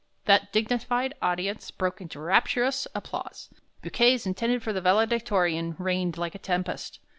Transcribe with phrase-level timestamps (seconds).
[0.25, 3.51] That dignified audience broke into rapturous applause;
[3.83, 6.99] bouquets intended for the valedictorian rained like a tempest.